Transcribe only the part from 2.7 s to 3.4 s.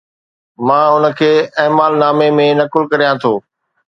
ڪريان ٿو